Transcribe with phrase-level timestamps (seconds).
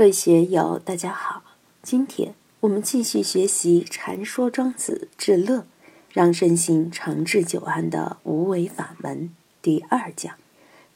[0.00, 1.42] 各位学友，大家好！
[1.82, 5.66] 今天我们继续学习《禅说庄子治乐，
[6.10, 9.28] 让身心长治久安的无为法门》
[9.60, 10.36] 第二讲，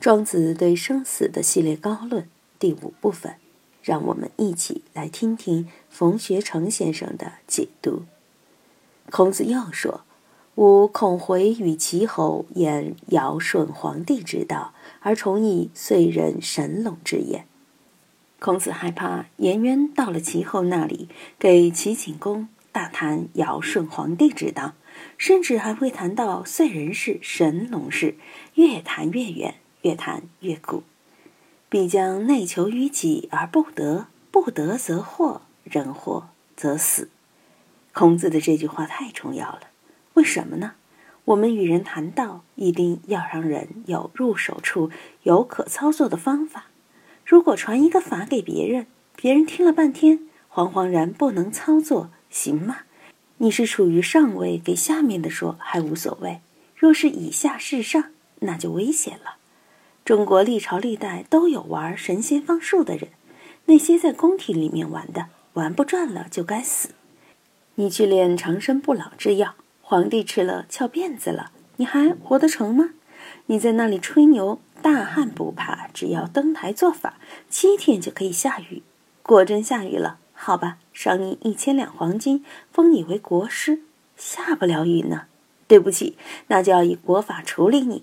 [0.01, 2.27] 庄子对生死的系列高论
[2.59, 3.35] 第五部分。
[3.83, 8.05] 让我们一起来听听冯学成先生的解读。
[9.11, 10.01] 孔子又说
[10.57, 17.45] ：“吾恐回与齐侯言尧舜皇帝之道，而崇以燧人神龙之言。”
[18.45, 24.75] 孔子害怕颜渊到了齐后那里，给齐景公大谈尧舜皇帝之道，
[25.17, 28.19] 甚至还会谈到燧人氏、神农氏，
[28.57, 30.83] 越谈越远，越谈越古。
[31.71, 37.09] 必将内求于己而不得，不得则祸，人祸则死。
[37.95, 39.61] 孔子的这句话太重要了，
[40.13, 40.73] 为什么呢？
[41.25, 44.91] 我们与人谈道，一定要让人有入手处，
[45.23, 46.67] 有可操作的方法。
[47.25, 50.21] 如果传一个法给别人，别人听了半天，
[50.53, 52.81] 惶惶然不能操作，行吗？
[53.39, 56.41] 你是处于上位，给下面的说还无所谓；
[56.77, 58.05] 若是以下事上，
[58.41, 59.37] 那就危险了。
[60.05, 63.09] 中国历朝历代都有玩神仙方术的人，
[63.65, 66.91] 那些在宫廷里面玩的，玩不转了就该死。
[67.77, 72.91] 你去练长生不老之药，皇帝吃了翘辫子了，你还活得成吗？
[73.47, 74.61] 你在那里吹牛。
[74.83, 77.15] 大旱不怕，只要登台做法，
[77.49, 78.83] 七天就可以下雨。
[79.23, 83.81] 果真下雨了，好吧，赏你一千两黄金，封你为国师。
[84.15, 85.23] 下不了雨呢，
[85.67, 88.03] 对不起，那就要以国法处理你。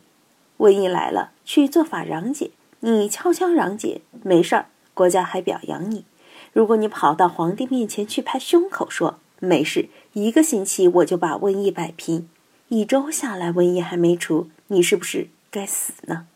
[0.58, 6.06] 瘟疫来了，去做法攘解，你悄悄攘解，没事儿，国家还表扬你。
[6.52, 12.28] 如果你跑到皇帝面前去拍胸口说没事，一个星期我就把瘟疫摆平，
[12.70, 16.28] 一周下来瘟疫还没除，你是不是该死呢？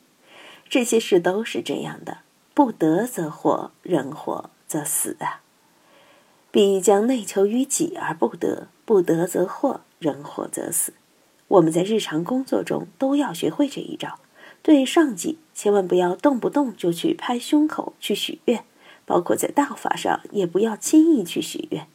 [0.68, 2.18] 这些事都是这样的，
[2.54, 5.40] 不得则祸，人祸则死啊！
[6.52, 10.94] 必将内求于己而不得，不得则祸，人祸则死。
[11.48, 14.20] 我们在日常工作中都要学会这一招。
[14.62, 18.64] 对上级，千万不要动不动就去拍胸口去许愿；
[19.06, 21.88] 包括在道法上，也不要轻易去许愿。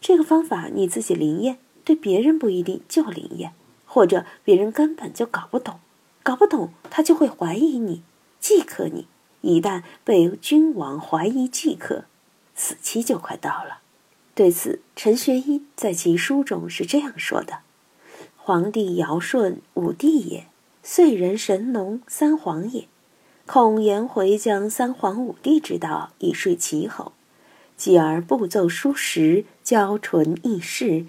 [0.00, 3.52] 这个方法你自己灵验，对别人不一定就灵验，
[3.84, 5.80] 或者别人根本就搞不懂，
[6.28, 8.02] 搞不懂他就会怀疑你。
[8.38, 9.06] 即刻你
[9.40, 12.04] 一旦被君王怀疑即刻，
[12.54, 13.78] 死期就快到了。
[14.34, 17.60] 对此，陈学一在其书中是这样说的
[18.36, 20.48] ：“皇帝尧舜五帝也，
[20.84, 22.86] 燧人神农三皇也。
[23.46, 27.12] 孔颜回将三皇五帝之道以说齐侯，
[27.78, 31.06] 继而步奏书时，交唇议事，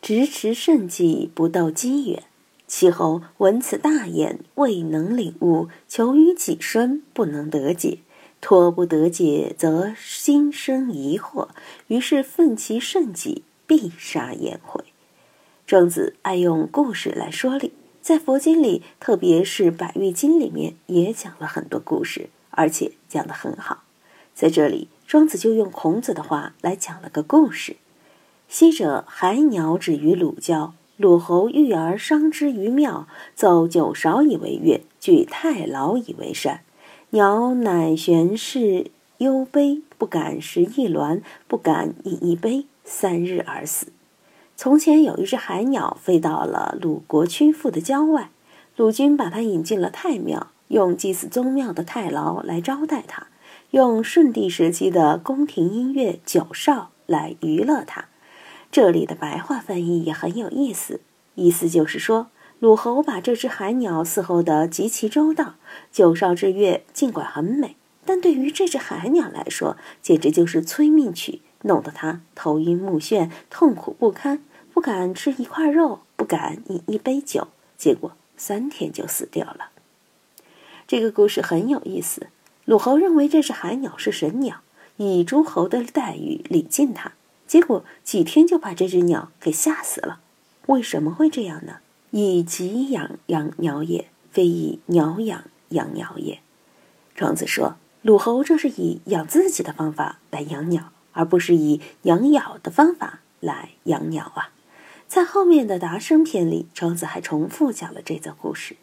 [0.00, 2.22] 执持圣迹，不斗机缘。”
[2.70, 7.98] 其后闻此大言，未能领悟，求于己身，不能得解。
[8.40, 11.48] 托不得解，则心生疑惑，
[11.88, 14.84] 于是奋其圣己，必杀颜回。
[15.66, 23.82] 庄子爱用故事来说理，在佛经里，特别是《百喻经》里面，也讲了很多故事，而且讲得很好。
[24.32, 27.74] 在这里，庄子就用孔子的话来讲了个故事：
[28.48, 30.72] 昔者海鸟止于鲁郊。
[31.00, 36.60] 鲁侯遇而伤之于庙，奏九韶以为乐，举太牢以为善。
[37.12, 43.86] 鸟乃悬视忧悲，不敢食一卵，不敢饮一杯，三日而死。
[44.58, 48.28] 从前有一只海鸟飞到了鲁国曲阜的郊外，
[48.76, 53.28] 鲁君把它引进了太庙，用祭祀宗庙的太牢来招待它，
[53.70, 58.04] 用舜帝时期的宫廷音乐九韶来娱乐它。
[58.72, 61.00] 这里的白话翻译也很有意思，
[61.34, 62.28] 意思就是说，
[62.60, 65.54] 鲁侯把这只海鸟伺候得极其周到，
[65.90, 79.70] 九韶之乐尽管很美，但对于这只海鸟来说，简直就是催命曲，弄得它头晕目眩，痛苦不堪，不敢吃一块肉，不敢饮一杯酒，结果三天就死掉了。
[80.86, 82.28] 这个故事很有意思，
[82.66, 84.58] 鲁侯认为这只海鸟是神鸟，
[84.96, 87.14] 以诸侯的待遇礼敬它。
[87.50, 90.20] 结果几天就把这只鸟给吓死了，
[90.66, 91.78] 为什么会这样呢？
[92.12, 96.38] 以己养养鸟也，非以鸟养养鸟也。
[97.16, 104.52] 庄子说，鲁侯正是以养自己的方法来养鸟，而不是以养鸟的方法来养鸟啊。
[105.08, 108.76] 在后面的《达生篇》里，庄子还重复讲了这则故事。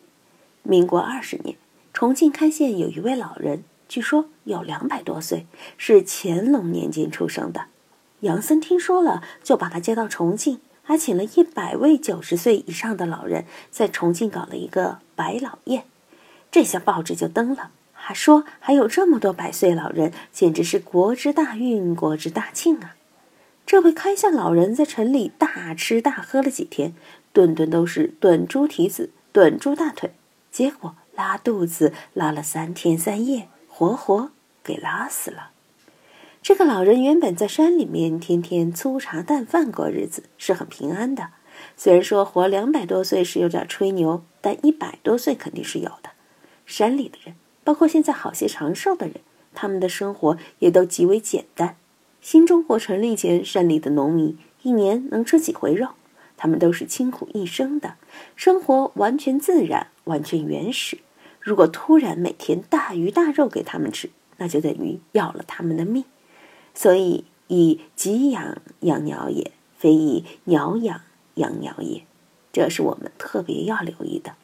[0.63, 1.55] 民国二十年，
[1.93, 5.47] 重庆开县有一位老人，据说有两百多岁，
[5.77, 7.67] 是乾隆年间出生的。
[8.21, 15.83] 杨森听说了，就把他接到重庆，还请了一百位九十岁以上的老人在重庆搞了一个百老宴。
[16.49, 22.95] 这下报纸就登了，还说还有这么多百岁老人，简直是国之大运，国之大庆啊！
[23.65, 26.93] 这位开相老人在城里大吃大喝了几天，
[27.33, 30.13] 顿顿都是炖猪蹄子、炖猪大腿，
[30.51, 34.31] 结果拉肚子拉了三天三夜，活活
[34.63, 35.51] 给拉死了。
[36.47, 41.31] 这个老人原本在山里面天天粗茶淡饭过日子，是很平安的。
[41.75, 46.11] 虽然说活两百多岁是有点吹牛，但一百多岁肯定是有的。
[46.65, 47.35] 山里的人，
[47.65, 49.15] 包括现在好些长寿的人，
[49.53, 51.75] 他们的生活也都极为简单。
[52.21, 55.89] 新中国成立前，山里的农民一年能吃几回肉？
[56.37, 57.95] 他们都是清苦一生的，
[58.37, 60.99] 生活完全自然，完全原始。
[61.41, 66.05] 如果突然每天大鱼大肉给他们吃，那就等于要了他们的命。
[66.79, 71.01] 所以，以给养养鸟也，非以鸟养
[71.33, 72.05] 养鸟也，
[72.53, 74.35] 这是我们特别要留意的。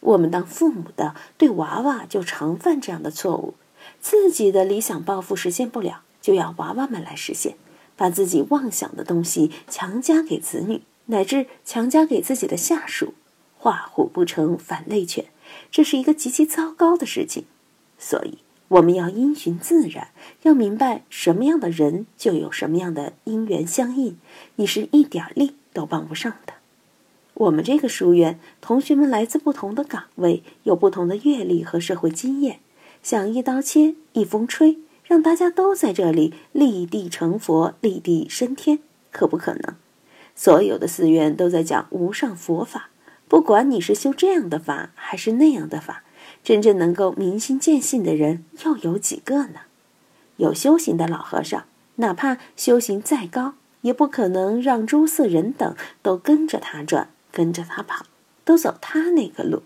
[0.00, 3.54] 我们当父母的对娃娃就常犯这样的错误：
[4.00, 7.54] 自己的理想抱负实现不了，就要娃娃们来实现，
[7.96, 13.14] 把自己妄想的东西强加给子女，乃至强加给自己的下属。
[13.56, 15.26] 画虎不成反类犬，
[15.70, 17.44] 这是一个极其糟糕的事情。
[17.96, 18.38] 所以。
[18.72, 20.08] 我们要因循自然，
[20.44, 24.16] 要明白什么样的人就有什么样的因缘相应，
[24.56, 26.54] 你是一点力都帮不上的。
[27.34, 32.60] 我们这个书院同学们来自不同的岗位，有不同的阅历和社会经验，
[33.02, 38.78] 想一刀切、一风吹，让大家都在这里立地成佛、立地升天，
[39.10, 39.74] 可不可能？
[40.34, 42.88] 所有的寺院都在讲无上佛法，
[43.28, 46.04] 不管你是修这样的法还是那样的法。
[46.44, 49.60] 真正能够明心见性的人又有几个呢？
[50.38, 51.64] 有修行的老和尚，
[51.96, 58.06] 哪怕修行再高，也不可能让诸色人等都跟着他转，跟着他跑，
[58.44, 59.62] 都走他那个路。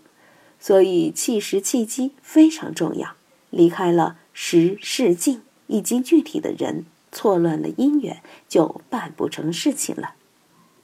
[0.58, 3.14] 所以气时气机非常重要。
[3.50, 10.14] 离开了时事境以及具体的人，错乱了因缘，就办不成事情了。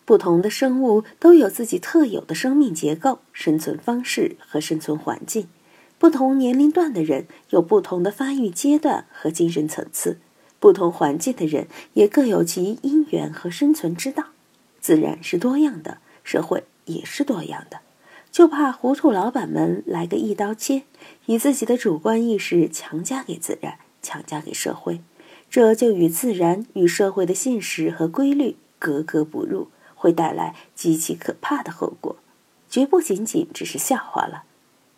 [0.05, 5.49] 不同的生物都有自己特有的生命结构、生存方式和生存环境。
[6.03, 10.19] 不同年龄段的人有不同的发育阶段和精神层次，
[10.59, 14.25] 不同环境的人也各有其因缘和生存之道。
[14.81, 17.83] 自然是多样的，社会也是多样的，
[18.33, 20.83] 就怕糊涂老板们来个一刀切，
[21.27, 25.01] 以自己的主观意识强加给自然，强加给社会，
[25.49, 32.17] 这就与自然与社会的现实和规律格格不入，会带来极其可怕的后果，
[32.69, 34.43] 绝不仅仅只是笑话了。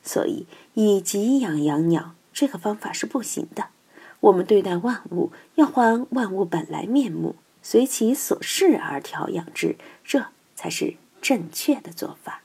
[0.04, 3.68] 所以，以给养养鸟这个方法是不行的。
[4.20, 12.42] 我们对待万物，要还万物本来面目，随其所适而调养之，这才是正确的做法。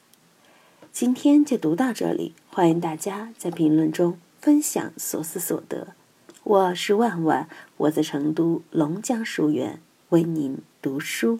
[0.91, 5.89] 今天就读到这里，欢迎大家在评论中分享所思所得。
[6.43, 7.47] 我是万万，
[7.77, 9.79] 我在成都龙江书院
[10.09, 11.39] 为您读书。